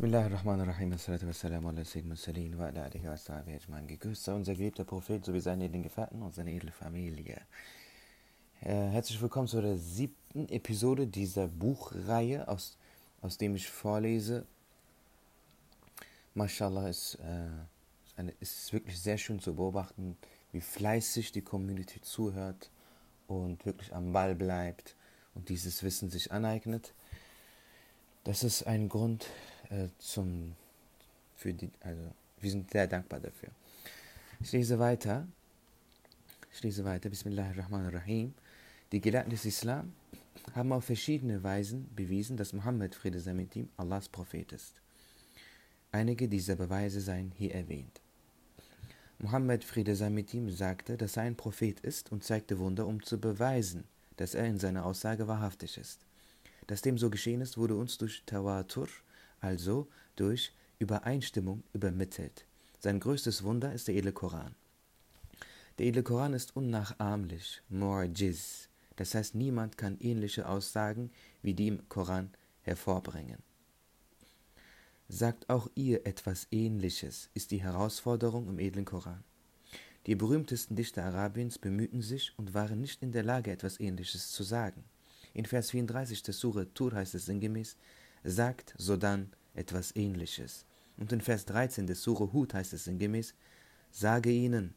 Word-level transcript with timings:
Bismillahirrahmanirrahim. 0.00 0.94
Assalatu 0.94 1.26
wassalamu 1.26 1.68
ala 1.68 1.84
Sayyid 1.84 2.06
Mursalin 2.06 2.56
wa 2.56 2.68
ala 2.68 2.84
alihi 2.84 3.06
wa 3.06 3.16
sahbihi 3.16 3.58
ajma'in. 3.60 3.86
Gegrüßt 3.86 4.24
sei 4.24 4.32
unser 4.32 4.54
geliebter 4.54 4.84
Prophet 4.84 5.22
sowie 5.22 5.40
seine 5.40 5.66
edlen 5.66 5.82
Gefährten 5.82 6.22
und 6.22 6.34
seine 6.34 6.54
edle 6.54 6.72
Familie. 6.72 7.42
Äh, 8.62 8.88
herzlich 8.88 9.20
willkommen 9.20 9.46
zu 9.46 9.60
der 9.60 9.76
siebten 9.76 10.48
Episode 10.48 11.06
dieser 11.06 11.48
Buchreihe, 11.48 12.48
aus, 12.48 12.78
aus 13.20 13.36
dem 13.36 13.54
ich 13.54 13.68
vorlese. 13.68 14.46
Mashallah, 16.32 16.88
es 16.88 17.16
äh, 17.16 18.32
ist 18.40 18.72
wirklich 18.72 18.98
sehr 18.98 19.18
schön 19.18 19.38
zu 19.38 19.54
beobachten, 19.54 20.16
wie 20.52 20.62
fleißig 20.62 21.30
die 21.32 21.42
Community 21.42 22.00
zuhört 22.00 22.70
und 23.26 23.66
wirklich 23.66 23.94
am 23.94 24.14
Ball 24.14 24.34
bleibt 24.34 24.96
und 25.34 25.50
dieses 25.50 25.82
Wissen 25.82 26.08
sich 26.08 26.32
aneignet. 26.32 26.94
Das 28.24 28.44
ist 28.44 28.66
ein 28.66 28.88
Grund 28.88 29.26
äh, 29.70 29.88
zum, 29.98 30.54
für 31.36 31.54
die, 31.54 31.70
also 31.80 32.02
wir 32.40 32.50
sind 32.50 32.70
sehr 32.70 32.86
dankbar 32.86 33.20
dafür. 33.20 33.50
Ich 34.40 34.52
lese 34.52 34.78
weiter. 34.78 35.26
Ich 36.52 36.62
lese 36.62 36.84
weiter. 36.84 37.08
Bismillahirrahmanirrahim. 37.08 38.34
Die 38.92 39.00
Gelehrten 39.00 39.30
des 39.30 39.44
Islam 39.44 39.92
haben 40.54 40.72
auf 40.72 40.84
verschiedene 40.84 41.42
Weisen 41.42 41.88
bewiesen, 41.94 42.36
dass 42.36 42.52
Mohammed, 42.52 42.94
Friede 42.94 43.20
sei 43.20 43.34
mit 43.34 43.54
ihm, 43.54 43.68
Allahs 43.76 44.08
Prophet 44.08 44.52
ist. 44.52 44.74
Einige 45.92 46.28
dieser 46.28 46.56
Beweise 46.56 47.00
seien 47.00 47.32
hier 47.36 47.54
erwähnt. 47.54 48.00
Mohammed, 49.18 49.64
Friede 49.64 49.94
sei 49.94 50.08
mit 50.08 50.32
ihm, 50.32 50.50
sagte, 50.50 50.96
dass 50.96 51.16
er 51.16 51.24
ein 51.24 51.36
Prophet 51.36 51.80
ist 51.80 52.10
und 52.10 52.24
zeigte 52.24 52.58
Wunder, 52.58 52.86
um 52.86 53.02
zu 53.02 53.20
beweisen, 53.20 53.84
dass 54.16 54.34
er 54.34 54.46
in 54.46 54.58
seiner 54.58 54.86
Aussage 54.86 55.28
wahrhaftig 55.28 55.76
ist. 55.76 56.00
Dass 56.66 56.82
dem 56.82 56.96
so 56.96 57.10
geschehen 57.10 57.40
ist, 57.40 57.58
wurde 57.58 57.74
uns 57.74 57.98
durch 57.98 58.22
Tawatur, 58.24 58.88
also 59.40 59.88
durch 60.16 60.52
Übereinstimmung, 60.78 61.62
übermittelt. 61.72 62.46
Sein 62.78 63.00
größtes 63.00 63.42
Wunder 63.42 63.72
ist 63.72 63.88
der 63.88 63.96
edle 63.96 64.12
Koran. 64.12 64.54
Der 65.78 65.86
edle 65.86 66.02
Koran 66.02 66.32
ist 66.32 66.56
unnachahmlich, 66.56 67.62
Mu'jiz, 67.70 68.68
das 68.96 69.14
heißt, 69.14 69.34
niemand 69.34 69.78
kann 69.78 69.98
ähnliche 70.00 70.48
Aussagen 70.48 71.10
wie 71.42 71.54
die 71.54 71.68
im 71.68 71.88
Koran 71.88 72.30
hervorbringen. 72.62 73.38
Sagt 75.08 75.48
auch 75.48 75.68
ihr 75.74 76.06
etwas 76.06 76.46
Ähnliches, 76.50 77.30
ist 77.34 77.50
die 77.50 77.62
Herausforderung 77.62 78.48
im 78.48 78.58
edlen 78.58 78.84
Koran. 78.84 79.24
Die 80.06 80.14
berühmtesten 80.14 80.76
Dichter 80.76 81.04
Arabiens 81.04 81.58
bemühten 81.58 82.02
sich 82.02 82.32
und 82.38 82.54
waren 82.54 82.80
nicht 82.80 83.02
in 83.02 83.12
der 83.12 83.22
Lage, 83.22 83.50
etwas 83.50 83.80
Ähnliches 83.80 84.30
zu 84.32 84.42
sagen. 84.42 84.84
In 85.34 85.46
Vers 85.46 85.70
34 85.70 86.22
der 86.22 86.34
Sure 86.34 86.72
Tur 86.74 86.92
heißt 86.92 87.14
es 87.14 87.26
sinngemäß, 87.26 87.76
sagt 88.22 88.74
sodann 88.78 89.30
etwas 89.54 89.94
Ähnliches. 89.96 90.64
Und 90.96 91.12
in 91.12 91.20
Vers 91.20 91.46
13 91.46 91.86
des 91.86 92.02
Sure 92.02 92.32
Hud 92.32 92.54
heißt 92.54 92.72
es 92.72 92.84
sinngemäß, 92.84 93.34
sage 93.90 94.30
ihnen, 94.30 94.74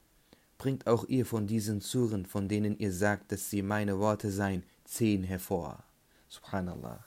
bringt 0.58 0.88
auch 0.88 1.06
ihr 1.06 1.26
von 1.26 1.48
diesen 1.48 1.82
Suren, 1.82 2.26
von 2.26 2.48
denen 2.48 2.78
ihr 2.78 2.94
sagt, 2.94 3.32
dass 3.32 3.50
sie 3.50 3.62
meine 3.62 4.00
Worte 4.00 4.32
seien, 4.32 4.64
zehn 4.86 5.24
hervor. 5.24 5.84
Subhanallah. 6.30 7.06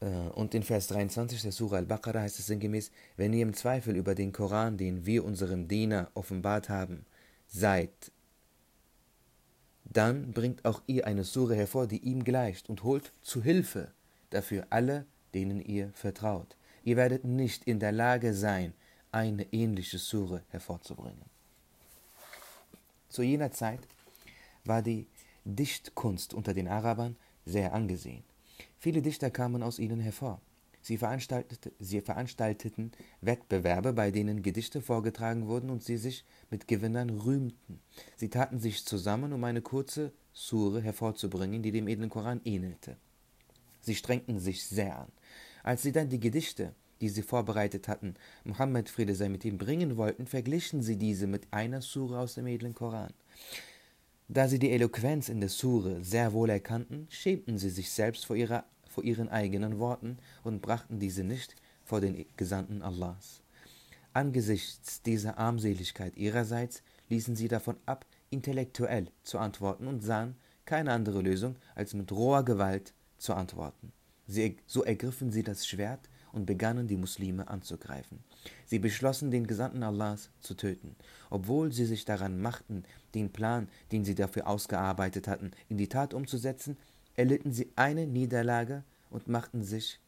Äh, 0.00 0.06
und 0.34 0.54
in 0.54 0.62
Vers 0.62 0.88
23 0.88 1.42
der 1.42 1.52
Surah 1.52 1.76
Al-Baqarah 1.76 2.22
heißt 2.22 2.38
es 2.38 2.46
sinngemäß, 2.46 2.90
wenn 3.16 3.32
ihr 3.32 3.42
im 3.42 3.54
Zweifel 3.54 3.96
über 3.96 4.14
den 4.14 4.32
Koran, 4.32 4.76
den 4.76 5.06
wir 5.06 5.24
unserem 5.24 5.68
Diener 5.68 6.10
offenbart 6.14 6.68
haben, 6.68 7.04
seid, 7.46 8.12
dann 9.84 10.32
bringt 10.32 10.64
auch 10.64 10.82
ihr 10.86 11.06
eine 11.06 11.24
Sure 11.24 11.54
hervor, 11.54 11.86
die 11.86 12.02
ihm 12.02 12.24
gleicht, 12.24 12.68
und 12.68 12.82
holt 12.82 13.12
zu 13.22 13.42
Hilfe 13.42 13.92
dafür 14.30 14.66
alle, 14.70 15.06
denen 15.34 15.60
ihr 15.60 15.90
vertraut. 15.92 16.56
Ihr 16.84 16.96
werdet 16.96 17.24
nicht 17.24 17.64
in 17.64 17.80
der 17.80 17.92
Lage 17.92 18.34
sein, 18.34 18.74
eine 19.12 19.52
ähnliche 19.52 19.98
Sure 19.98 20.42
hervorzubringen. 20.48 21.24
Zu 23.08 23.22
jener 23.22 23.52
Zeit 23.52 23.80
war 24.64 24.82
die 24.82 25.06
Dichtkunst 25.44 26.34
unter 26.34 26.54
den 26.54 26.68
Arabern 26.68 27.16
sehr 27.44 27.72
angesehen. 27.72 28.24
Viele 28.78 29.02
Dichter 29.02 29.30
kamen 29.30 29.62
aus 29.62 29.78
ihnen 29.78 30.00
hervor. 30.00 30.40
Sie, 30.82 30.98
veranstaltete, 30.98 31.72
sie 31.78 32.02
veranstalteten 32.02 32.92
Wettbewerbe, 33.22 33.94
bei 33.94 34.10
denen 34.10 34.42
Gedichte 34.42 34.82
vorgetragen 34.82 35.46
wurden 35.46 35.70
und 35.70 35.82
sie 35.82 35.96
sich 35.96 36.26
mit 36.50 36.68
Gewinnern 36.68 37.08
rühmten. 37.08 37.80
Sie 38.16 38.28
taten 38.28 38.58
sich 38.58 38.84
zusammen, 38.84 39.32
um 39.32 39.42
eine 39.44 39.62
kurze 39.62 40.12
Sure 40.34 40.82
hervorzubringen, 40.82 41.62
die 41.62 41.72
dem 41.72 41.88
edlen 41.88 42.10
Koran 42.10 42.42
ähnelte. 42.44 42.98
Sie 43.84 43.94
strengten 43.94 44.40
sich 44.40 44.66
sehr 44.66 44.98
an. 44.98 45.12
Als 45.62 45.82
sie 45.82 45.92
dann 45.92 46.08
die 46.08 46.20
Gedichte, 46.20 46.74
die 47.00 47.10
sie 47.10 47.22
vorbereitet 47.22 47.86
hatten, 47.86 48.14
Mohammed 48.44 48.88
Friede 48.88 49.14
sei 49.14 49.28
mit 49.28 49.44
ihm 49.44 49.58
bringen 49.58 49.98
wollten, 49.98 50.26
verglichen 50.26 50.82
sie 50.82 50.96
diese 50.96 51.26
mit 51.26 51.46
einer 51.50 51.82
Sure 51.82 52.18
aus 52.18 52.34
dem 52.34 52.46
edlen 52.46 52.74
Koran. 52.74 53.12
Da 54.28 54.48
sie 54.48 54.58
die 54.58 54.70
Eloquenz 54.70 55.28
in 55.28 55.40
der 55.40 55.50
Sure 55.50 56.02
sehr 56.02 56.32
wohl 56.32 56.48
erkannten, 56.48 57.06
schämten 57.10 57.58
sie 57.58 57.68
sich 57.68 57.90
selbst 57.90 58.24
vor, 58.24 58.36
ihrer, 58.36 58.64
vor 58.88 59.04
ihren 59.04 59.28
eigenen 59.28 59.78
Worten 59.78 60.16
und 60.44 60.62
brachten 60.62 60.98
diese 60.98 61.24
nicht 61.24 61.56
vor 61.84 62.00
den 62.00 62.24
Gesandten 62.38 62.80
Allahs. 62.80 63.42
Angesichts 64.14 65.02
dieser 65.02 65.36
Armseligkeit 65.36 66.16
ihrerseits 66.16 66.82
ließen 67.10 67.36
sie 67.36 67.48
davon 67.48 67.76
ab, 67.84 68.06
intellektuell 68.30 69.08
zu 69.24 69.38
antworten 69.38 69.88
und 69.88 70.02
sahen 70.02 70.36
keine 70.64 70.92
andere 70.92 71.20
Lösung, 71.20 71.56
als 71.74 71.92
mit 71.92 72.10
roher 72.10 72.44
Gewalt 72.44 72.94
zu 73.24 73.34
antworten. 73.34 73.92
Sie, 74.26 74.56
so 74.66 74.84
ergriffen 74.84 75.30
sie 75.30 75.42
das 75.42 75.66
Schwert 75.66 76.08
und 76.32 76.46
begannen 76.46 76.88
die 76.88 76.96
Muslime 76.96 77.48
anzugreifen. 77.48 78.18
Sie 78.66 78.78
beschlossen, 78.78 79.30
den 79.30 79.46
Gesandten 79.46 79.82
Allahs 79.82 80.30
zu 80.40 80.54
töten. 80.54 80.96
Obwohl 81.30 81.72
sie 81.72 81.86
sich 81.86 82.04
daran 82.04 82.40
machten, 82.40 82.84
den 83.14 83.32
Plan, 83.32 83.68
den 83.92 84.04
sie 84.04 84.14
dafür 84.14 84.46
ausgearbeitet 84.46 85.28
hatten, 85.28 85.52
in 85.68 85.78
die 85.78 85.88
Tat 85.88 86.14
umzusetzen, 86.14 86.76
erlitten 87.14 87.52
sie 87.52 87.72
eine 87.76 88.06
Niederlage 88.06 88.82
und 89.10 89.28
machten 89.28 89.62
sich 89.62 90.00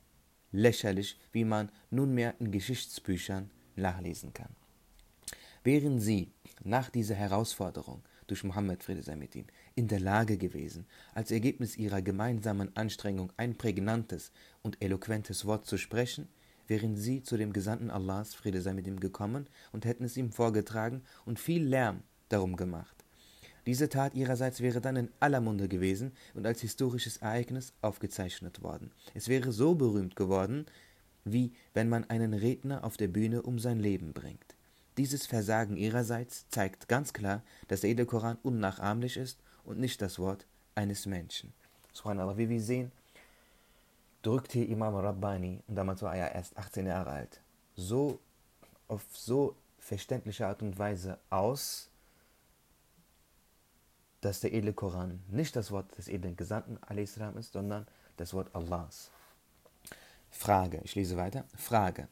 lächerlich, 0.51 1.19
wie 1.33 1.45
man 1.45 1.71
nunmehr 1.91 2.35
in 2.41 2.51
Geschichtsbüchern 2.51 3.51
nachlesen 3.77 4.33
kann. 4.33 4.55
Wären 5.63 6.01
sie 6.01 6.33
nach 6.65 6.91
dieser 6.91 7.15
Herausforderung 7.15 8.03
durch 8.27 8.45
Mohammed 8.45 8.83
Friede 8.83 9.03
sei 9.03 9.17
mit 9.17 9.35
ihm 9.35 9.47
in 9.75 9.89
der 9.89 10.01
Lage 10.01 10.39
gewesen, 10.39 10.87
als 11.15 11.31
Ergebnis 11.31 11.77
ihrer 11.77 12.03
gemeinsamen 12.03 12.75
Anstrengung 12.77 13.33
ein 13.37 13.57
prägnantes 13.57 14.33
und 14.63 14.83
eloquentes 14.83 15.45
Wort 15.45 15.67
zu 15.67 15.77
sprechen, 15.77 16.29
wären 16.67 16.97
sie 16.97 17.23
zu 17.23 17.37
dem 17.37 17.53
Gesandten 17.53 17.91
Allahs, 17.91 18.35
Friede 18.35 18.61
sei 18.61 18.73
mit 18.73 18.87
ihm, 18.87 19.01
gekommen 19.01 19.47
und 19.73 19.85
hätten 19.85 20.05
es 20.05 20.17
ihm 20.17 20.33
vorgetragen 20.33 21.03
und 21.25 21.39
viel 21.39 21.63
Lärm 21.63 22.03
darum 22.29 22.57
gemacht. 22.57 23.05
Diese 23.67 23.89
Tat 23.89 24.15
ihrerseits 24.15 24.61
wäre 24.61 24.81
dann 24.81 24.97
in 24.97 25.11
aller 25.19 25.41
Munde 25.41 25.69
gewesen 25.69 26.13
und 26.35 26.47
als 26.47 26.61
historisches 26.61 27.17
Ereignis 27.17 27.73
aufgezeichnet 27.83 28.63
worden. 28.63 28.93
Es 29.15 29.29
wäre 29.29 29.51
so 29.51 29.75
berühmt 29.75 30.15
geworden, 30.15 30.67
wie 31.25 31.53
wenn 31.75 31.89
man 31.89 32.05
einen 32.09 32.33
Redner 32.33 32.85
auf 32.85 32.97
der 32.97 33.09
Bühne 33.09 33.43
um 33.43 33.59
sein 33.59 33.81
Leben 33.81 34.13
bringt. 34.13 34.56
Dieses 34.97 35.27
Versagen 35.27 35.77
ihrerseits 35.77 36.49
zeigt 36.49 36.89
ganz 36.89 37.13
klar, 37.13 37.43
dass 37.69 37.83
der 37.83 37.91
Edelkoran 37.91 38.39
unnachahmlich 38.43 39.17
ist 39.17 39.39
und 39.65 39.79
nicht 39.79 40.01
das 40.01 40.19
Wort 40.19 40.47
eines 40.75 41.07
Menschen. 41.07 41.53
Subhanallah, 41.93 42.37
wie 42.37 42.49
wir 42.49 42.61
sehen, 42.61 42.93
drückt 44.23 44.53
hier 44.53 44.69
Imam 44.69 44.95
Rabbani, 44.95 45.63
und 45.67 45.75
damals 45.75 46.03
war 46.03 46.15
er 46.17 46.35
erst 46.35 46.57
18 46.57 46.87
Jahre 46.87 47.11
alt, 47.11 47.41
so 47.77 48.19
auf 48.89 49.05
so 49.13 49.55
verständliche 49.79 50.47
Art 50.47 50.63
und 50.63 50.79
Weise 50.79 51.19
aus, 51.31 51.89
dass 54.21 54.41
der 54.41 54.53
edle 54.53 54.73
Koran 54.73 55.23
nicht 55.29 55.55
das 55.55 55.71
Wort 55.71 55.97
des 55.97 56.09
edlen 56.09 56.37
Gesandten 56.37 56.79
ist, 57.39 57.53
sondern 57.53 57.87
das 58.17 58.35
Wort 58.35 58.55
Allahs. 58.55 59.11
Frage, 60.31 60.81
ich 60.85 60.95
lese 60.95 61.17
weiter. 61.17 61.45
Frage. 61.55 62.09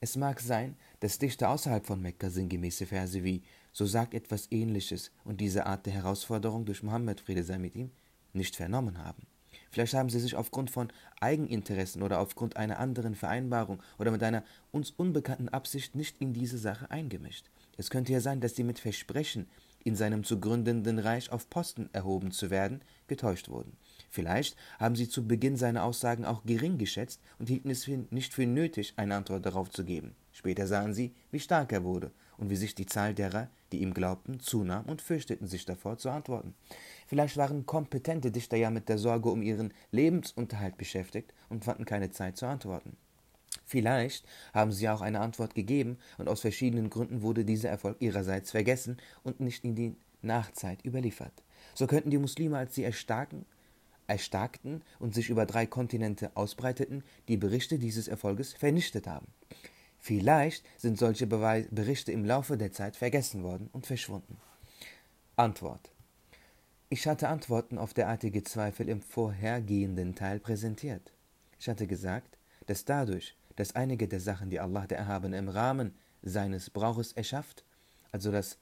Es 0.00 0.16
mag 0.16 0.38
sein, 0.40 0.76
dass 1.04 1.18
Dichter 1.18 1.50
außerhalb 1.50 1.84
von 1.84 2.00
Mekka 2.00 2.30
sinngemäße 2.30 2.86
Verse 2.86 3.22
wie 3.22 3.42
so 3.72 3.84
sagt 3.84 4.14
etwas 4.14 4.50
Ähnliches 4.50 5.10
und 5.22 5.38
diese 5.38 5.66
Art 5.66 5.84
der 5.84 5.92
Herausforderung 5.92 6.64
durch 6.64 6.82
Mohammed, 6.82 7.20
Friede 7.20 7.44
sei 7.44 7.58
mit 7.58 7.76
ihm, 7.76 7.90
nicht 8.32 8.56
vernommen 8.56 8.96
haben. 8.96 9.26
Vielleicht 9.70 9.92
haben 9.92 10.08
sie 10.08 10.18
sich 10.18 10.34
aufgrund 10.34 10.70
von 10.70 10.90
Eigeninteressen 11.20 12.02
oder 12.02 12.20
aufgrund 12.20 12.56
einer 12.56 12.78
anderen 12.78 13.14
Vereinbarung 13.14 13.82
oder 13.98 14.12
mit 14.12 14.22
einer 14.22 14.44
uns 14.70 14.92
unbekannten 14.92 15.50
Absicht 15.50 15.94
nicht 15.94 16.22
in 16.22 16.32
diese 16.32 16.56
Sache 16.56 16.90
eingemischt. 16.90 17.50
Es 17.76 17.90
könnte 17.90 18.14
ja 18.14 18.20
sein, 18.20 18.40
dass 18.40 18.56
sie 18.56 18.64
mit 18.64 18.78
Versprechen, 18.78 19.46
in 19.84 19.96
seinem 19.96 20.24
zu 20.24 20.40
gründenden 20.40 20.98
Reich 20.98 21.30
auf 21.30 21.50
Posten 21.50 21.90
erhoben 21.92 22.30
zu 22.30 22.48
werden, 22.48 22.80
getäuscht 23.08 23.50
wurden. 23.50 23.76
Vielleicht 24.08 24.56
haben 24.78 24.96
sie 24.96 25.10
zu 25.10 25.28
Beginn 25.28 25.58
seine 25.58 25.82
Aussagen 25.82 26.24
auch 26.24 26.44
gering 26.46 26.78
geschätzt 26.78 27.20
und 27.38 27.50
hielten 27.50 27.68
es 27.68 27.86
nicht 27.86 28.32
für 28.32 28.46
nötig, 28.46 28.94
eine 28.96 29.16
Antwort 29.16 29.44
darauf 29.44 29.68
zu 29.68 29.84
geben. 29.84 30.16
Später 30.34 30.66
sahen 30.66 30.92
sie, 30.92 31.14
wie 31.30 31.38
stark 31.38 31.72
er 31.72 31.84
wurde 31.84 32.10
und 32.36 32.50
wie 32.50 32.56
sich 32.56 32.74
die 32.74 32.86
Zahl 32.86 33.14
derer, 33.14 33.48
die 33.70 33.80
ihm 33.80 33.94
glaubten, 33.94 34.40
zunahm 34.40 34.84
und 34.86 35.00
fürchteten 35.00 35.46
sich 35.46 35.64
davor 35.64 35.96
zu 35.96 36.10
antworten. 36.10 36.54
Vielleicht 37.06 37.36
waren 37.36 37.66
kompetente 37.66 38.32
Dichter 38.32 38.56
ja 38.56 38.68
mit 38.70 38.88
der 38.88 38.98
Sorge 38.98 39.30
um 39.30 39.42
ihren 39.42 39.72
Lebensunterhalt 39.92 40.76
beschäftigt 40.76 41.32
und 41.48 41.64
fanden 41.64 41.84
keine 41.84 42.10
Zeit 42.10 42.36
zu 42.36 42.46
antworten. 42.46 42.96
Vielleicht 43.64 44.26
haben 44.52 44.72
sie 44.72 44.88
auch 44.88 45.02
eine 45.02 45.20
Antwort 45.20 45.54
gegeben 45.54 45.98
und 46.18 46.28
aus 46.28 46.40
verschiedenen 46.40 46.90
Gründen 46.90 47.22
wurde 47.22 47.44
dieser 47.44 47.70
Erfolg 47.70 47.96
ihrerseits 48.00 48.50
vergessen 48.50 48.98
und 49.22 49.38
nicht 49.38 49.64
in 49.64 49.76
die 49.76 49.94
Nachzeit 50.20 50.84
überliefert. 50.84 51.44
So 51.74 51.86
könnten 51.86 52.10
die 52.10 52.18
Muslime, 52.18 52.58
als 52.58 52.74
sie 52.74 52.82
erstarken, 52.82 53.46
erstarkten 54.08 54.82
und 54.98 55.14
sich 55.14 55.30
über 55.30 55.46
drei 55.46 55.66
Kontinente 55.66 56.32
ausbreiteten, 56.36 57.04
die 57.28 57.36
Berichte 57.36 57.78
dieses 57.78 58.08
Erfolges 58.08 58.52
vernichtet 58.52 59.06
haben. 59.06 59.28
Vielleicht 60.06 60.66
sind 60.76 60.98
solche 60.98 61.26
Beweis 61.26 61.66
Berichte 61.70 62.12
im 62.12 62.26
Laufe 62.26 62.58
der 62.58 62.72
Zeit 62.72 62.94
vergessen 62.94 63.42
worden 63.42 63.70
und 63.72 63.86
verschwunden. 63.86 64.36
Antwort 65.34 65.92
Ich 66.90 67.06
hatte 67.06 67.28
Antworten 67.28 67.78
auf 67.78 67.94
derartige 67.94 68.42
Zweifel 68.42 68.90
im 68.90 69.00
vorhergehenden 69.00 70.14
Teil 70.14 70.40
präsentiert. 70.40 71.14
Ich 71.58 71.70
hatte 71.70 71.86
gesagt, 71.86 72.36
dass 72.66 72.84
dadurch, 72.84 73.34
dass 73.56 73.76
einige 73.76 74.06
der 74.06 74.20
Sachen, 74.20 74.50
die 74.50 74.60
Allah 74.60 74.86
der 74.86 74.98
Erhabene 74.98 75.38
im 75.38 75.48
Rahmen 75.48 75.94
seines 76.20 76.68
Brauches 76.68 77.12
erschafft, 77.12 77.64
also 78.12 78.30
das 78.30 78.58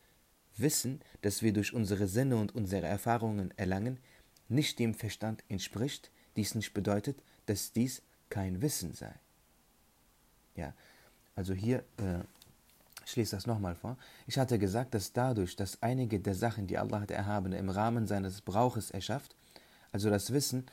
Wissen, 0.57 1.01
das 1.23 1.43
wir 1.43 1.53
durch 1.53 1.75
unsere 1.75 2.07
Sinne 2.07 2.37
und 2.37 2.55
unsere 2.55 2.87
Erfahrungen 2.87 3.53
erlangen, 3.57 3.99
nicht 4.49 4.79
dem 4.79 4.95
Verstand 4.95 5.43
entspricht, 5.49 6.13
dies 6.37 6.55
nicht 6.55 6.73
bedeutet, 6.73 7.21
dass 7.47 7.73
dies 7.73 8.01
kein 8.29 8.63
Wissen 8.63 8.95
sei. 8.95 9.13
Ja, 10.55 10.73
also 11.35 11.55
hier, 11.55 11.79
äh, 11.97 12.21
ich 13.05 13.17
lese 13.17 13.37
das 13.37 13.47
nochmal 13.47 13.75
vor. 13.75 13.97
Ich 14.27 14.39
hatte 14.39 14.59
gesagt, 14.59 14.95
dass 14.95 15.13
dadurch, 15.13 15.57
dass 15.57 15.83
einige 15.83 16.21
der 16.21 16.35
Sachen, 16.35 16.67
die 16.67 16.79
Allah 16.79 17.01
der 17.01 17.17
Erhabene 17.17 17.59
im 17.59 17.71
Rahmen 17.71 18.07
seines 18.07 18.41
Brauches 18.41 18.91
erschafft, 18.91 19.35
also 19.93 20.09
das 20.09 20.33
Wissen, 20.33 20.67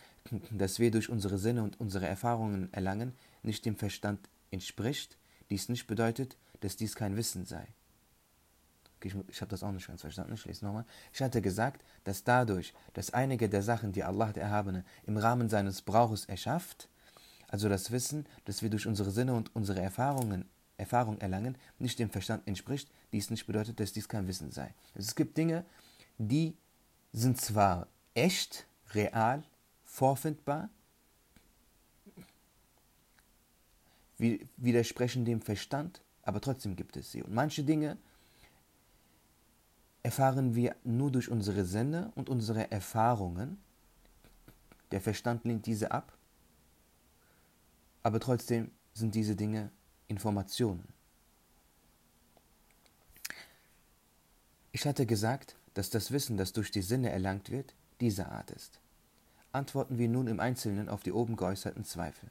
das 0.52 0.80
wir 0.80 0.92
durch 0.92 1.10
unsere 1.10 1.38
Sinne 1.38 1.64
und 1.64 1.80
unsere 1.80 2.08
Erfahrungen 2.08 2.72
erlangen, 2.74 3.14
nicht 3.44 3.66
dem 3.66 3.76
Verstand 3.76 4.20
entspricht, 4.52 5.18
dies 5.50 5.70
nicht 5.70 5.88
bedeutet, 5.88 6.38
dass 6.62 6.76
dies 6.76 6.96
kein 6.96 7.16
Wissen 7.16 7.46
sei. 7.46 7.68
Ich, 9.02 9.16
ich 9.30 9.42
habe 9.42 9.50
das 9.50 9.64
auch 9.64 9.72
nicht 9.72 9.88
ganz 9.88 10.02
verstanden, 10.02 10.34
ich 10.34 10.46
lese 10.46 10.66
nochmal. 10.66 10.86
Ich 11.14 11.22
hatte 11.22 11.42
gesagt, 11.42 11.84
dass 12.04 12.24
dadurch, 12.24 12.74
dass 12.94 13.14
einige 13.14 13.48
der 13.48 13.62
Sachen, 13.62 13.94
die 13.94 14.04
Allah 14.04 14.34
der 14.34 14.44
Erhabene 14.44 14.84
im 15.06 15.18
Rahmen 15.18 15.50
seines 15.50 15.82
Brauches 15.82 16.26
erschafft, 16.26 16.90
also 17.50 17.68
das 17.70 17.92
Wissen, 17.92 18.26
das 18.46 18.62
wir 18.62 18.70
durch 18.70 18.88
unsere 18.88 19.12
Sinne 19.12 19.34
und 19.34 19.56
unsere 19.56 19.82
Erfahrungen 19.82 20.46
Erfahrung 20.80 21.20
erlangen, 21.20 21.58
nicht 21.78 22.00
dem 22.00 22.10
Verstand 22.10 22.48
entspricht, 22.48 22.90
dies 23.12 23.30
nicht 23.30 23.46
bedeutet, 23.46 23.80
dass 23.80 23.94
dies 23.94 24.08
kein 24.08 24.28
Wissen 24.28 24.52
sei. 24.52 24.74
Es 24.96 25.14
gibt 25.14 25.38
Dinge, 25.38 25.66
die 26.18 26.56
sind 27.12 27.40
zwar 27.40 27.88
echt, 28.14 28.66
real, 28.94 29.44
vorfindbar, 29.84 30.70
widersprechen 34.18 35.26
dem 35.26 35.42
Verstand, 35.42 36.02
aber 36.24 36.42
trotzdem 36.42 36.76
gibt 36.76 36.98
es 36.98 37.12
sie. 37.12 37.24
Und 37.24 37.34
manche 37.34 37.64
Dinge 37.64 37.98
erfahren 40.04 40.56
wir 40.56 40.76
nur 40.84 41.12
durch 41.12 41.30
unsere 41.30 41.66
Sinne 41.66 42.12
und 42.16 42.30
unsere 42.30 42.72
Erfahrungen. 42.72 43.58
Der 44.92 45.02
Verstand 45.02 45.46
lehnt 45.46 45.66
diese 45.66 45.92
ab, 45.92 46.18
aber 48.04 48.20
trotzdem 48.20 48.72
sind 48.94 49.16
diese 49.16 49.36
Dinge 49.36 49.72
Informationen. 50.08 50.88
Ich 54.72 54.86
hatte 54.86 55.06
gesagt, 55.06 55.56
dass 55.74 55.90
das 55.90 56.12
Wissen, 56.12 56.38
das 56.38 56.54
durch 56.54 56.72
die 56.72 56.82
Sinne 56.82 57.10
erlangt 57.10 57.50
wird, 57.50 57.74
dieser 58.02 58.32
Art 58.32 58.52
ist. 58.52 58.80
Antworten 59.52 59.98
wir 59.98 60.08
nun 60.08 60.28
im 60.28 60.40
Einzelnen 60.40 60.90
auf 60.90 61.04
die 61.04 61.12
oben 61.12 61.36
geäußerten 61.36 61.84
Zweifel. 61.84 62.30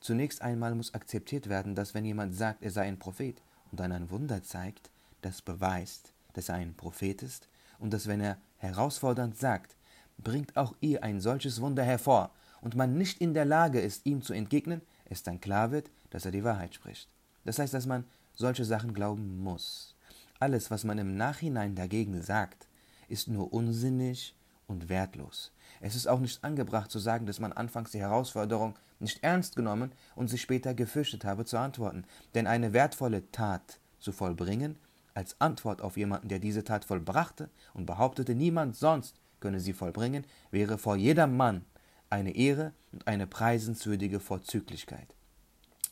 Zunächst 0.00 0.42
einmal 0.42 0.74
muss 0.74 0.94
akzeptiert 0.94 1.48
werden, 1.48 1.74
dass 1.74 1.94
wenn 1.94 2.04
jemand 2.04 2.34
sagt, 2.34 2.62
er 2.62 2.70
sei 2.70 2.82
ein 2.82 2.98
Prophet 2.98 3.42
und 3.70 3.80
dann 3.80 3.92
ein 3.92 4.10
Wunder 4.10 4.42
zeigt, 4.42 4.90
das 5.22 5.42
beweist, 5.42 6.12
dass 6.34 6.48
er 6.48 6.56
ein 6.56 6.74
Prophet 6.74 7.22
ist, 7.22 7.48
und 7.78 7.92
dass 7.92 8.06
wenn 8.06 8.20
er 8.20 8.38
herausfordernd 8.58 9.36
sagt, 9.36 9.76
bringt 10.18 10.56
auch 10.56 10.74
ihr 10.80 11.02
ein 11.02 11.20
solches 11.20 11.60
Wunder 11.60 11.84
hervor, 11.84 12.30
und 12.60 12.76
man 12.76 12.96
nicht 12.96 13.20
in 13.20 13.34
der 13.34 13.44
Lage 13.44 13.80
ist, 13.80 14.06
ihm 14.06 14.22
zu 14.22 14.32
entgegnen, 14.32 14.82
es 15.06 15.22
dann 15.22 15.40
klar 15.40 15.70
wird, 15.70 15.90
dass 16.10 16.24
er 16.24 16.32
die 16.32 16.44
Wahrheit 16.44 16.74
spricht. 16.74 17.08
Das 17.44 17.58
heißt, 17.58 17.74
dass 17.74 17.86
man 17.86 18.04
solche 18.34 18.64
Sachen 18.64 18.94
glauben 18.94 19.40
muss. 19.40 19.94
Alles, 20.38 20.70
was 20.70 20.84
man 20.84 20.98
im 20.98 21.16
Nachhinein 21.16 21.74
dagegen 21.74 22.22
sagt, 22.22 22.68
ist 23.08 23.28
nur 23.28 23.52
unsinnig 23.52 24.34
und 24.66 24.88
wertlos. 24.88 25.50
Es 25.80 25.96
ist 25.96 26.06
auch 26.06 26.20
nicht 26.20 26.44
angebracht 26.44 26.90
zu 26.90 26.98
sagen, 26.98 27.26
dass 27.26 27.40
man 27.40 27.52
anfangs 27.52 27.90
die 27.90 28.00
Herausforderung 28.00 28.74
nicht 29.00 29.22
ernst 29.22 29.56
genommen 29.56 29.92
und 30.14 30.28
sich 30.28 30.42
später 30.42 30.74
gefürchtet 30.74 31.24
habe 31.24 31.44
zu 31.44 31.58
antworten. 31.58 32.04
Denn 32.34 32.46
eine 32.46 32.72
wertvolle 32.72 33.30
Tat 33.32 33.80
zu 33.98 34.12
vollbringen, 34.12 34.76
als 35.14 35.40
Antwort 35.40 35.82
auf 35.82 35.96
jemanden, 35.96 36.28
der 36.28 36.38
diese 36.38 36.64
Tat 36.64 36.84
vollbrachte 36.84 37.48
und 37.74 37.86
behauptete, 37.86 38.34
niemand 38.34 38.76
sonst 38.76 39.16
könne 39.40 39.60
sie 39.60 39.72
vollbringen, 39.72 40.24
wäre 40.50 40.78
vor 40.78 40.96
jedermann 40.96 41.64
eine 42.10 42.34
Ehre 42.34 42.72
und 42.92 43.06
eine 43.06 43.26
preisenswürdige 43.26 44.20
Vorzüglichkeit. 44.20 45.14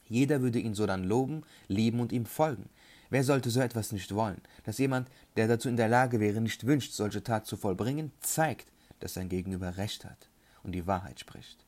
Jeder 0.08 0.40
würde 0.40 0.58
ihn 0.58 0.74
so 0.74 0.86
dann 0.86 1.04
loben, 1.04 1.42
lieben 1.68 2.00
und 2.00 2.12
ihm 2.12 2.26
folgen. 2.26 2.68
Wer 3.10 3.24
sollte 3.24 3.50
so 3.50 3.60
etwas 3.60 3.92
nicht 3.92 4.14
wollen? 4.14 4.40
Dass 4.64 4.78
jemand, 4.78 5.08
der 5.36 5.48
dazu 5.48 5.68
in 5.68 5.76
der 5.76 5.88
Lage 5.88 6.20
wäre, 6.20 6.40
nicht 6.40 6.66
wünscht, 6.66 6.92
solche 6.92 7.22
Tat 7.22 7.46
zu 7.46 7.56
vollbringen, 7.56 8.12
zeigt, 8.20 8.72
dass 9.00 9.14
sein 9.14 9.28
Gegenüber 9.28 9.76
Recht 9.76 10.04
hat 10.04 10.28
und 10.62 10.72
die 10.72 10.86
Wahrheit 10.86 11.20
spricht. 11.20 11.64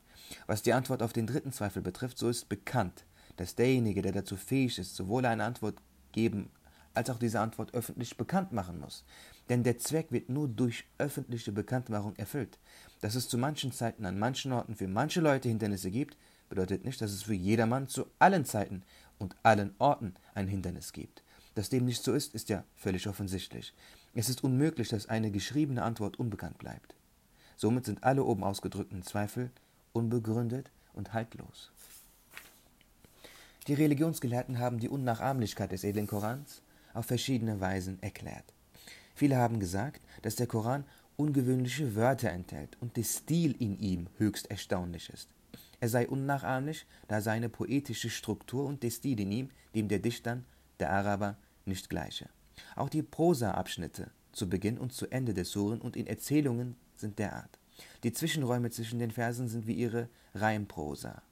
Was 0.46 0.62
die 0.62 0.72
Antwort 0.72 1.02
auf 1.02 1.12
den 1.12 1.26
dritten 1.26 1.52
Zweifel 1.52 1.82
betrifft, 1.82 2.18
so 2.18 2.28
ist 2.28 2.48
bekannt, 2.48 3.04
dass 3.36 3.54
derjenige, 3.54 4.02
der 4.02 4.12
dazu 4.12 4.36
fähig 4.36 4.78
ist, 4.78 4.96
sowohl 4.96 5.24
eine 5.26 5.44
Antwort 5.44 5.76
geben 6.12 6.50
als 6.94 7.10
auch 7.10 7.18
diese 7.18 7.40
Antwort 7.40 7.74
öffentlich 7.74 8.16
bekannt 8.16 8.52
machen 8.52 8.80
muss. 8.80 9.04
Denn 9.48 9.62
der 9.62 9.78
Zweck 9.78 10.10
wird 10.10 10.28
nur 10.28 10.48
durch 10.48 10.84
öffentliche 10.98 11.52
Bekanntmachung 11.52 12.16
erfüllt. 12.16 12.58
Dass 13.00 13.14
es 13.14 13.28
zu 13.28 13.38
manchen 13.38 13.72
Zeiten 13.72 14.04
an 14.04 14.18
manchen 14.18 14.52
Orten 14.52 14.74
für 14.74 14.88
manche 14.88 15.20
Leute 15.20 15.48
Hindernisse 15.48 15.90
gibt, 15.90 16.16
bedeutet 16.48 16.84
nicht, 16.84 17.00
dass 17.00 17.12
es 17.12 17.22
für 17.22 17.34
jedermann 17.34 17.88
zu 17.88 18.06
allen 18.18 18.44
Zeiten 18.44 18.82
und 19.18 19.36
allen 19.42 19.74
Orten 19.78 20.14
ein 20.34 20.48
Hindernis 20.48 20.92
gibt. 20.92 21.22
Dass 21.54 21.68
dem 21.68 21.84
nicht 21.84 22.02
so 22.02 22.12
ist, 22.12 22.34
ist 22.34 22.48
ja 22.48 22.64
völlig 22.76 23.08
offensichtlich. 23.08 23.74
Es 24.14 24.28
ist 24.28 24.44
unmöglich, 24.44 24.88
dass 24.88 25.08
eine 25.08 25.30
geschriebene 25.30 25.82
Antwort 25.82 26.18
unbekannt 26.18 26.58
bleibt. 26.58 26.94
Somit 27.56 27.84
sind 27.84 28.04
alle 28.04 28.24
oben 28.24 28.44
ausgedrückten 28.44 29.02
Zweifel 29.02 29.50
unbegründet 29.92 30.70
und 30.92 31.12
haltlos. 31.12 31.70
Die 33.66 33.74
Religionsgelehrten 33.74 34.58
haben 34.58 34.78
die 34.78 34.88
Unnachahmlichkeit 34.88 35.72
des 35.72 35.84
edlen 35.84 36.06
Korans 36.06 36.62
auf 36.98 37.06
verschiedene 37.06 37.60
Weisen 37.60 38.02
erklärt. 38.02 38.52
Viele 39.14 39.36
haben 39.36 39.60
gesagt, 39.60 40.02
dass 40.22 40.36
der 40.36 40.46
Koran 40.46 40.84
ungewöhnliche 41.16 41.94
Wörter 41.94 42.30
enthält 42.30 42.76
und 42.80 42.96
der 42.96 43.04
Stil 43.04 43.54
in 43.58 43.78
ihm 43.78 44.08
höchst 44.18 44.50
erstaunlich 44.50 45.08
ist. 45.10 45.28
Er 45.80 45.88
sei 45.88 46.08
unnachahmlich, 46.08 46.86
da 47.06 47.20
seine 47.20 47.48
poetische 47.48 48.10
Struktur 48.10 48.66
und 48.66 48.82
der 48.82 48.90
Stil 48.90 49.20
in 49.20 49.32
ihm 49.32 49.50
dem 49.74 49.88
der 49.88 50.00
Dichtern, 50.00 50.44
der 50.80 50.90
Araber, 50.90 51.36
nicht 51.64 51.88
gleiche. 51.88 52.28
Auch 52.74 52.88
die 52.88 53.02
Prosa-Abschnitte 53.02 54.10
zu 54.32 54.48
Beginn 54.48 54.78
und 54.78 54.92
zu 54.92 55.06
Ende 55.08 55.34
des 55.34 55.52
Suren 55.52 55.80
und 55.80 55.96
in 55.96 56.06
Erzählungen 56.06 56.76
sind 56.96 57.18
derart. 57.18 57.58
Die 58.02 58.12
Zwischenräume 58.12 58.70
zwischen 58.70 58.98
den 58.98 59.12
Versen 59.12 59.48
sind 59.48 59.66
wie 59.66 59.74
ihre 59.74 60.08
Reimprosa. 60.34 61.22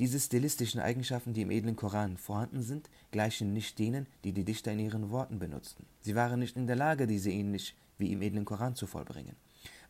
Diese 0.00 0.18
stilistischen 0.18 0.80
Eigenschaften, 0.80 1.34
die 1.34 1.42
im 1.42 1.52
edlen 1.52 1.76
Koran 1.76 2.16
vorhanden 2.16 2.62
sind, 2.62 2.90
gleichen 3.12 3.52
nicht 3.52 3.78
denen, 3.78 4.08
die 4.24 4.32
die 4.32 4.44
Dichter 4.44 4.72
in 4.72 4.80
ihren 4.80 5.10
Worten 5.10 5.38
benutzten. 5.38 5.86
Sie 6.00 6.16
waren 6.16 6.40
nicht 6.40 6.56
in 6.56 6.66
der 6.66 6.74
Lage, 6.74 7.06
diese 7.06 7.30
ähnlich 7.30 7.76
wie 7.96 8.10
im 8.10 8.20
edlen 8.20 8.44
Koran 8.44 8.74
zu 8.74 8.88
vollbringen. 8.88 9.36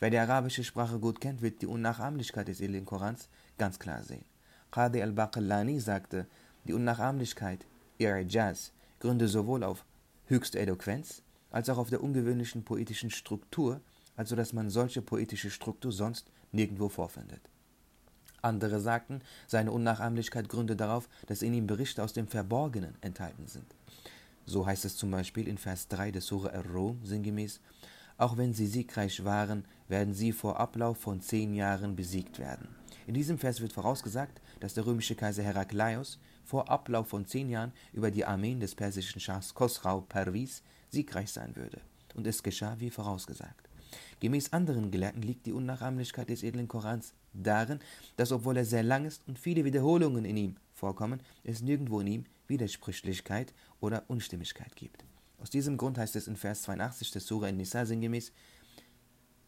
Wer 0.00 0.10
die 0.10 0.18
arabische 0.18 0.62
Sprache 0.62 0.98
gut 0.98 1.22
kennt, 1.22 1.40
wird 1.40 1.62
die 1.62 1.66
Unnachahmlichkeit 1.66 2.48
des 2.48 2.60
edlen 2.60 2.84
Korans 2.84 3.30
ganz 3.56 3.78
klar 3.78 4.02
sehen. 4.02 4.26
Qadi 4.70 5.00
al-Baqillani 5.00 5.80
sagte, 5.80 6.26
die 6.64 6.74
Unnachahmlichkeit, 6.74 7.64
I'jaz, 7.98 8.72
gründe 9.00 9.26
sowohl 9.26 9.64
auf 9.64 9.86
höchste 10.26 10.58
Eloquenz 10.58 11.22
als 11.50 11.70
auch 11.70 11.78
auf 11.78 11.88
der 11.88 12.02
ungewöhnlichen 12.02 12.64
poetischen 12.64 13.10
Struktur, 13.10 13.80
also 14.16 14.36
dass 14.36 14.52
man 14.52 14.68
solche 14.68 15.00
poetische 15.00 15.50
Struktur 15.50 15.92
sonst 15.92 16.30
nirgendwo 16.52 16.90
vorfindet. 16.90 17.40
Andere 18.44 18.80
sagten, 18.80 19.20
seine 19.46 19.72
Unnachahmlichkeit 19.72 20.48
gründe 20.48 20.76
darauf, 20.76 21.08
dass 21.26 21.42
in 21.42 21.54
ihm 21.54 21.66
Berichte 21.66 22.02
aus 22.02 22.12
dem 22.12 22.28
Verborgenen 22.28 22.94
enthalten 23.00 23.46
sind. 23.46 23.66
So 24.46 24.66
heißt 24.66 24.84
es 24.84 24.96
zum 24.96 25.10
Beispiel 25.10 25.48
in 25.48 25.58
Vers 25.58 25.88
3 25.88 26.10
des 26.10 26.26
Surah 26.26 26.50
Ar-Rum 26.50 27.00
sinngemäß, 27.02 27.60
auch 28.16 28.36
wenn 28.36 28.54
sie 28.54 28.66
siegreich 28.66 29.24
waren, 29.24 29.64
werden 29.88 30.14
sie 30.14 30.32
vor 30.32 30.60
Ablauf 30.60 30.98
von 30.98 31.20
zehn 31.20 31.54
Jahren 31.54 31.96
besiegt 31.96 32.38
werden. 32.38 32.68
In 33.06 33.14
diesem 33.14 33.38
Vers 33.38 33.60
wird 33.60 33.72
vorausgesagt, 33.72 34.40
dass 34.60 34.74
der 34.74 34.86
römische 34.86 35.14
Kaiser 35.14 35.42
Herakleios 35.42 36.18
vor 36.44 36.70
Ablauf 36.70 37.08
von 37.08 37.26
zehn 37.26 37.50
Jahren 37.50 37.72
über 37.92 38.10
die 38.10 38.24
Armeen 38.24 38.60
des 38.60 38.74
persischen 38.74 39.20
Schahs 39.20 39.54
Khosrau 39.54 40.02
Pervis 40.02 40.62
siegreich 40.90 41.32
sein 41.32 41.56
würde. 41.56 41.80
Und 42.14 42.26
es 42.26 42.42
geschah 42.42 42.76
wie 42.78 42.90
vorausgesagt. 42.90 43.68
Gemäß 44.20 44.52
anderen 44.52 44.90
Gelehrten 44.90 45.22
liegt 45.22 45.46
die 45.46 45.52
Unnachahmlichkeit 45.52 46.28
des 46.28 46.42
edlen 46.42 46.68
Korans 46.68 47.14
darin, 47.32 47.80
dass 48.16 48.32
obwohl 48.32 48.56
er 48.56 48.64
sehr 48.64 48.82
lang 48.82 49.04
ist 49.04 49.22
und 49.26 49.38
viele 49.38 49.64
Wiederholungen 49.64 50.24
in 50.24 50.36
ihm 50.36 50.56
vorkommen, 50.72 51.20
es 51.42 51.62
nirgendwo 51.62 52.00
in 52.00 52.06
ihm 52.06 52.24
Widersprüchlichkeit 52.46 53.54
oder 53.80 54.04
Unstimmigkeit 54.08 54.76
gibt. 54.76 55.04
Aus 55.38 55.50
diesem 55.50 55.76
Grund 55.76 55.98
heißt 55.98 56.16
es 56.16 56.28
in 56.28 56.36
Vers 56.36 56.62
82 56.62 57.10
des 57.10 57.26
Surah 57.26 57.48
in-Nisa 57.48 57.86
sinngemäß, 57.86 58.32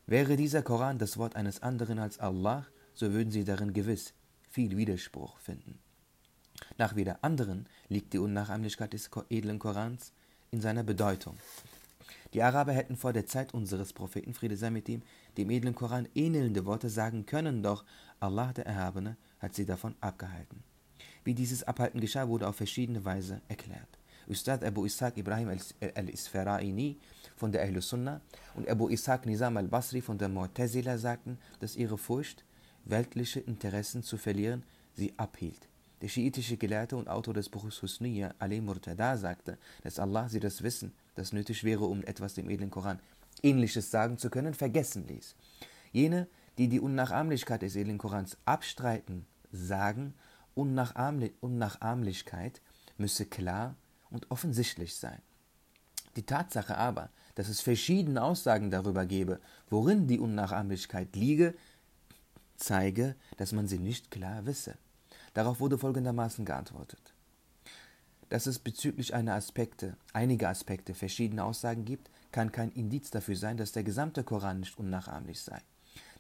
Wäre 0.09 0.37
dieser 0.37 0.63
Koran 0.63 0.99
das 0.99 1.17
Wort 1.17 1.35
eines 1.35 1.65
anderen 1.65 1.99
als 1.99 2.21
Allah, 2.21 2.65
so 2.95 3.13
würden 3.13 3.33
sie 3.33 3.43
darin 3.43 3.73
gewiss 3.73 4.15
viel 4.49 4.77
Widerspruch 4.77 5.37
finden. 5.39 5.81
Nach 6.79 6.95
wieder 6.95 7.19
anderen 7.23 7.69
liegt 7.89 8.13
die 8.13 8.19
Unnachahmlichkeit 8.19 8.93
des 8.93 9.11
edlen 9.31 9.59
Korans 9.59 10.13
in 10.53 10.61
seiner 10.61 10.85
Bedeutung. 10.85 11.37
Die 12.37 12.43
Araber 12.43 12.75
hätten 12.75 12.97
vor 12.97 13.15
der 13.15 13.25
Zeit 13.25 13.55
unseres 13.55 13.95
Propheten 13.95 14.35
Friede 14.35 14.59
sei 14.59 14.69
mit 14.69 14.91
ihm 14.91 15.01
dem 15.39 15.49
edlen 15.49 15.75
Koran 15.75 16.07
ähnelnde 16.15 16.67
Worte 16.67 16.91
sagen 16.91 17.25
können, 17.25 17.63
doch 17.63 17.83
Allah 18.21 18.53
der 18.53 18.67
Erhabene 18.67 19.17
hat 19.39 19.55
sie 19.55 19.65
davon 19.65 19.95
abgehalten. 20.03 20.63
Wie 21.25 21.33
dieses 21.33 21.63
Abhalten 21.63 21.99
geschah, 21.99 22.29
wurde 22.29 22.47
auf 22.47 22.57
verschiedene 22.57 23.07
Weise 23.07 23.41
erklärt. 23.49 23.89
Ustad 24.29 24.63
Abu 24.65 24.85
Ishaq 24.85 25.17
Ibrahim 25.17 25.49
al-Isfaraini 25.49 26.99
von 27.37 27.53
der 27.53 27.63
Ahl 27.63 27.81
Sunnah 27.81 28.21
und 28.55 28.69
Abu 28.69 28.91
Ishaq 28.91 29.25
Nizam 29.25 29.57
al-Basri 29.57 30.03
von 30.03 30.19
der 30.19 30.29
Mu'tazila 30.29 30.99
sagten, 30.99 31.39
dass 31.61 31.75
ihre 31.75 31.97
Furcht, 31.97 32.45
weltliche 32.85 33.41
Interessen 33.41 34.03
zu 34.03 34.19
verlieren, 34.19 34.63
sie 34.93 35.15
abhielt. 35.17 35.71
Der 36.03 36.09
schiitische 36.09 36.59
Gelehrte 36.59 36.99
und 36.99 37.09
Autor 37.09 37.33
des 37.33 37.49
Buches 37.49 37.81
Husniya, 37.81 38.35
Ali 38.39 38.61
Murtada, 38.61 39.17
sagte, 39.17 39.57
dass 39.83 39.99
Allah 39.99 40.29
sie 40.29 40.41
das 40.41 40.63
Wissen, 40.63 40.93
das 41.17 41.33
nötig 41.33 41.65
wäre, 41.65 41.85
um 41.85 42.03
etwas 42.05 42.35
dem 42.35 42.49
edlen 42.49 42.71
Koran 42.71 43.01
Ähnliches 43.43 43.91
sagen 43.91 44.19
zu 44.19 44.31
können, 44.31 44.55
vergessen 44.55 45.07
ließ. 45.07 45.35
Jene, 45.93 46.27
die 46.59 46.69
die 46.69 46.81
Unnachahmlichkeit 46.81 47.63
des 47.63 47.77
edlen 47.77 47.99
Korans 47.99 48.37
abstreiten, 48.45 49.27
sagen, 49.53 50.15
Unnachahmlichkeit 50.55 52.61
müsse 52.97 53.27
klar 53.27 53.77
und 54.11 54.31
offensichtlich 54.31 54.97
sein. 54.97 55.21
Die 56.17 56.25
Tatsache 56.25 56.77
aber, 56.79 57.11
dass 57.35 57.49
es 57.49 57.61
verschiedene 57.61 58.23
Aussagen 58.23 58.71
darüber 58.71 59.05
gebe, 59.05 59.39
worin 59.69 60.07
die 60.07 60.19
Unnachahmlichkeit 60.19 61.15
liege, 61.15 61.55
zeige, 62.57 63.17
dass 63.37 63.53
man 63.53 63.67
sie 63.67 63.79
nicht 63.79 64.11
klar 64.11 64.47
wisse. 64.47 64.79
Darauf 65.35 65.61
wurde 65.61 65.77
folgendermaßen 65.77 66.47
geantwortet. 66.47 67.13
Dass 68.29 68.47
es 68.47 68.59
bezüglich 68.59 69.15
einer 69.15 69.35
Aspekte, 69.35 69.97
einiger 70.13 70.49
Aspekte 70.49 70.95
verschiedene 70.95 71.45
Aussagen 71.45 71.85
gibt, 71.85 72.11
kann 72.33 72.51
kein 72.51 72.73
Indiz 72.73 73.11
dafür 73.11 73.37
sein, 73.37 73.57
dass 73.57 73.71
der 73.71 73.85
gesamte 73.85 74.25
Koran 74.25 74.61
nicht 74.61 74.79
unnachahmlich 74.79 75.41
sei. 75.41 75.63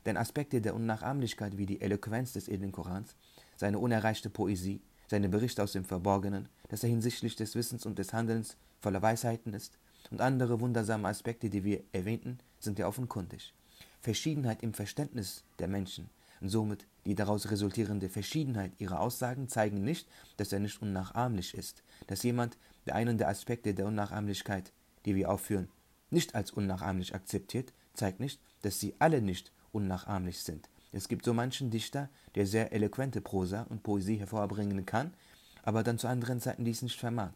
Denn 0.04 0.16
Aspekte 0.16 0.60
der 0.60 0.76
Unnachahmlichkeit 0.76 1.58
wie 1.58 1.66
die 1.66 1.80
Eloquenz 1.80 2.32
des 2.32 2.46
edlen 2.46 2.70
Korans, 2.70 3.16
seine 3.56 3.80
unerreichte 3.80 4.30
Poesie, 4.30 4.80
seine 5.08 5.28
Berichte 5.28 5.62
aus 5.64 5.72
dem 5.72 5.84
Verborgenen, 5.84 6.48
dass 6.68 6.84
er 6.84 6.90
hinsichtlich 6.90 7.34
des 7.34 7.56
Wissens 7.56 7.84
und 7.86 7.98
des 7.98 8.12
Handelns 8.12 8.56
voller 8.80 9.02
Weisheiten 9.02 9.52
ist, 9.52 9.76
und 10.12 10.20
andere 10.20 10.60
wundersame 10.60 11.08
Aspekte, 11.08 11.50
die 11.50 11.64
wir 11.64 11.82
erwähnten, 11.90 12.38
sind 12.60 12.78
ja 12.78 12.86
offenkundig. 12.86 13.52
Verschiedenheit 14.00 14.62
im 14.62 14.72
Verständnis 14.72 15.42
der 15.58 15.66
Menschen 15.66 16.08
und 16.40 16.50
somit 16.50 16.86
die 17.06 17.14
daraus 17.14 17.50
resultierende 17.50 18.08
Verschiedenheit 18.08 18.72
ihrer 18.78 19.00
Aussagen 19.00 19.48
zeigen 19.48 19.82
nicht, 19.82 20.08
dass 20.36 20.52
er 20.52 20.58
nicht 20.58 20.82
unnachahmlich 20.82 21.54
ist. 21.54 21.82
Dass 22.08 22.25
jemand, 22.25 22.58
der 22.84 22.96
einen 22.96 23.16
der 23.16 23.28
Aspekte 23.28 23.75
der 23.75 23.86
Unnachahmlichkeit, 23.86 24.72
die 25.04 25.14
wir 25.14 25.30
aufführen, 25.30 25.68
nicht 26.10 26.34
als 26.34 26.50
unnachahmlich 26.50 27.14
akzeptiert, 27.14 27.72
zeigt 27.94 28.20
nicht, 28.20 28.40
dass 28.62 28.80
sie 28.80 28.94
alle 28.98 29.22
nicht 29.22 29.52
unnachahmlich 29.72 30.40
sind. 30.40 30.68
Es 30.92 31.08
gibt 31.08 31.25
so 31.25 31.32
manchen 31.32 31.70
Dichter, 31.70 32.08
der 32.34 32.46
sehr 32.46 32.72
eloquente 32.72 33.20
Prosa 33.20 33.62
und 33.68 33.82
Poesie 33.82 34.16
hervorbringen 34.16 34.84
kann, 34.86 35.14
aber 35.62 35.82
dann 35.82 35.98
zu 35.98 36.08
anderen 36.08 36.40
Zeiten 36.40 36.64
dies 36.64 36.82
nicht 36.82 36.98
vermag. 36.98 37.32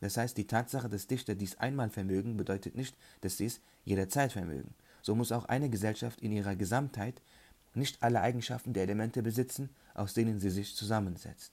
Das 0.00 0.16
heißt, 0.16 0.36
die 0.36 0.46
Tatsache, 0.46 0.88
dass 0.88 1.06
Dichter 1.08 1.34
dies 1.34 1.58
einmal 1.58 1.90
vermögen, 1.90 2.36
bedeutet 2.36 2.76
nicht, 2.76 2.96
dass 3.20 3.38
sie 3.38 3.46
es 3.46 3.60
jederzeit 3.84 4.32
vermögen. 4.32 4.74
So 5.02 5.14
muss 5.14 5.32
auch 5.32 5.46
eine 5.46 5.70
Gesellschaft 5.70 6.20
in 6.20 6.32
ihrer 6.32 6.54
Gesamtheit 6.54 7.20
nicht 7.78 8.02
alle 8.02 8.20
Eigenschaften 8.20 8.72
der 8.72 8.82
Elemente 8.82 9.22
besitzen, 9.22 9.70
aus 9.94 10.14
denen 10.14 10.40
sie 10.40 10.50
sich 10.50 10.74
zusammensetzt. 10.76 11.52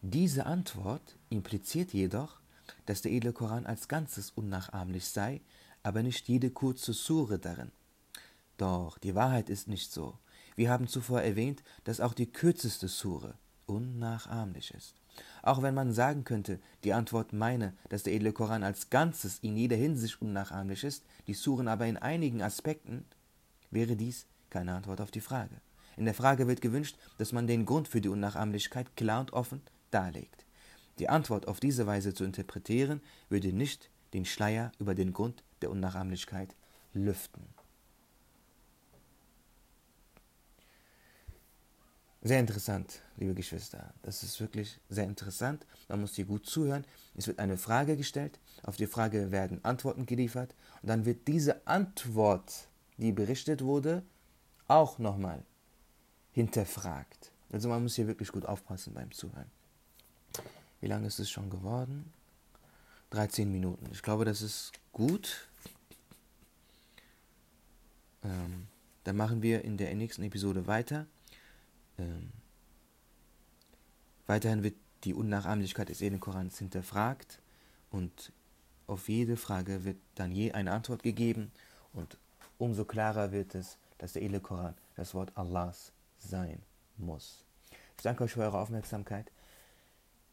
Diese 0.00 0.46
Antwort 0.46 1.16
impliziert 1.28 1.92
jedoch, 1.92 2.40
dass 2.86 3.02
der 3.02 3.12
edle 3.12 3.32
Koran 3.32 3.66
als 3.66 3.88
Ganzes 3.88 4.30
unnachahmlich 4.30 5.06
sei, 5.06 5.40
aber 5.82 6.02
nicht 6.02 6.28
jede 6.28 6.50
kurze 6.50 6.92
Sure 6.92 7.38
darin. 7.38 7.70
Doch 8.56 8.98
die 8.98 9.14
Wahrheit 9.14 9.48
ist 9.48 9.68
nicht 9.68 9.92
so. 9.92 10.18
Wir 10.56 10.70
haben 10.70 10.88
zuvor 10.88 11.22
erwähnt, 11.22 11.62
dass 11.84 12.00
auch 12.00 12.14
die 12.14 12.30
kürzeste 12.30 12.88
Sure 12.88 13.34
unnachahmlich 13.66 14.72
ist. 14.74 14.94
Auch 15.42 15.62
wenn 15.62 15.74
man 15.74 15.92
sagen 15.92 16.24
könnte, 16.24 16.58
die 16.84 16.92
Antwort 16.92 17.32
meine, 17.32 17.74
dass 17.88 18.02
der 18.02 18.14
edle 18.14 18.32
Koran 18.32 18.62
als 18.62 18.90
Ganzes 18.90 19.38
in 19.40 19.56
jeder 19.56 19.76
Hinsicht 19.76 20.20
unnachahmlich 20.20 20.84
ist, 20.84 21.04
die 21.26 21.34
Suren 21.34 21.68
aber 21.68 21.86
in 21.86 21.96
einigen 21.96 22.42
Aspekten 22.42 23.04
wäre 23.72 23.96
dies 23.96 24.26
keine 24.50 24.74
Antwort 24.74 25.00
auf 25.00 25.10
die 25.10 25.20
Frage. 25.20 25.60
In 25.96 26.04
der 26.04 26.14
Frage 26.14 26.46
wird 26.46 26.60
gewünscht, 26.60 26.96
dass 27.18 27.32
man 27.32 27.46
den 27.46 27.66
Grund 27.66 27.88
für 27.88 28.00
die 28.00 28.08
Unnachahmlichkeit 28.08 28.96
klar 28.96 29.20
und 29.20 29.32
offen 29.32 29.62
darlegt. 29.90 30.46
Die 30.98 31.08
Antwort 31.08 31.48
auf 31.48 31.58
diese 31.58 31.86
Weise 31.86 32.14
zu 32.14 32.24
interpretieren, 32.24 33.00
würde 33.28 33.52
nicht 33.52 33.90
den 34.12 34.24
Schleier 34.24 34.72
über 34.78 34.94
den 34.94 35.12
Grund 35.12 35.42
der 35.62 35.70
Unnachahmlichkeit 35.70 36.54
lüften. 36.92 37.42
Sehr 42.24 42.38
interessant, 42.38 43.02
liebe 43.16 43.34
Geschwister. 43.34 43.92
Das 44.02 44.22
ist 44.22 44.40
wirklich 44.40 44.78
sehr 44.88 45.06
interessant. 45.06 45.66
Man 45.88 46.02
muss 46.02 46.14
hier 46.14 46.24
gut 46.24 46.46
zuhören. 46.46 46.84
Es 47.16 47.26
wird 47.26 47.40
eine 47.40 47.56
Frage 47.56 47.96
gestellt. 47.96 48.38
Auf 48.62 48.76
die 48.76 48.86
Frage 48.86 49.32
werden 49.32 49.64
Antworten 49.64 50.06
geliefert. 50.06 50.54
Und 50.82 50.88
dann 50.88 51.04
wird 51.04 51.26
diese 51.26 51.66
Antwort 51.66 52.68
die 53.02 53.12
berichtet 53.12 53.62
wurde, 53.62 54.02
auch 54.68 54.98
nochmal 54.98 55.44
hinterfragt. 56.32 57.32
Also 57.50 57.68
man 57.68 57.82
muss 57.82 57.96
hier 57.96 58.06
wirklich 58.06 58.30
gut 58.30 58.46
aufpassen 58.46 58.94
beim 58.94 59.12
Zuhören. 59.12 59.50
Wie 60.80 60.86
lange 60.86 61.06
ist 61.06 61.18
es 61.18 61.30
schon 61.30 61.50
geworden? 61.50 62.12
13 63.10 63.50
Minuten. 63.50 63.86
Ich 63.92 64.02
glaube, 64.02 64.24
das 64.24 64.40
ist 64.40 64.72
gut. 64.92 65.48
Ähm, 68.24 68.68
dann 69.04 69.16
machen 69.16 69.42
wir 69.42 69.64
in 69.64 69.76
der 69.76 69.94
nächsten 69.94 70.22
Episode 70.22 70.66
weiter. 70.66 71.06
Ähm, 71.98 72.30
weiterhin 74.26 74.62
wird 74.62 74.76
die 75.04 75.12
Unnachahmlichkeit 75.12 75.88
des 75.88 76.00
Korans 76.20 76.58
hinterfragt 76.58 77.42
und 77.90 78.32
auf 78.86 79.08
jede 79.08 79.36
Frage 79.36 79.84
wird 79.84 79.98
dann 80.14 80.32
je 80.32 80.52
eine 80.52 80.72
Antwort 80.72 81.02
gegeben 81.02 81.50
und 81.92 82.16
umso 82.62 82.84
klarer 82.84 83.32
wird 83.32 83.56
es, 83.56 83.76
dass 83.98 84.12
der 84.12 84.22
edle 84.22 84.40
Koran 84.40 84.74
das 84.94 85.14
Wort 85.14 85.32
Allahs 85.36 85.92
sein 86.18 86.62
muss. 86.96 87.44
Ich 87.96 88.04
danke 88.04 88.22
euch 88.22 88.32
für 88.32 88.42
eure 88.42 88.58
Aufmerksamkeit. 88.58 89.32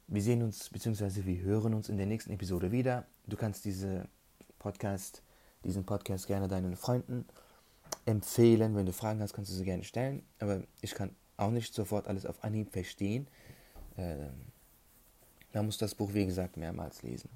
Wir 0.07 0.21
sehen 0.21 0.43
uns 0.43 0.69
bzw. 0.69 1.25
wir 1.25 1.41
hören 1.41 1.73
uns 1.73 1.89
in 1.89 1.97
der 1.97 2.05
nächsten 2.05 2.31
Episode 2.31 2.71
wieder. 2.71 3.07
Du 3.25 3.35
kannst 3.35 3.65
diese 3.65 4.07
Podcast, 4.59 5.23
diesen 5.63 5.85
Podcast 5.85 6.27
gerne 6.27 6.47
deinen 6.47 6.75
Freunden 6.75 7.25
empfehlen. 8.05 8.75
Wenn 8.75 8.85
du 8.85 8.93
Fragen 8.93 9.21
hast, 9.21 9.33
kannst 9.33 9.51
du 9.51 9.55
sie 9.55 9.65
gerne 9.65 9.83
stellen. 9.83 10.21
Aber 10.39 10.61
ich 10.81 10.93
kann 10.93 11.15
auch 11.37 11.51
nicht 11.51 11.73
sofort 11.73 12.07
alles 12.07 12.27
auf 12.27 12.43
Anhieb 12.43 12.71
verstehen. 12.71 13.27
Ähm, 13.97 14.33
man 15.53 15.65
muss 15.65 15.79
das 15.79 15.95
Buch, 15.95 16.13
wie 16.13 16.27
gesagt, 16.27 16.57
mehrmals 16.57 17.01
lesen. 17.01 17.29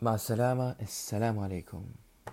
Ma 0.00 0.18
salama, 0.18 0.76
assalamu 0.78 1.42
alaikum. 1.42 1.94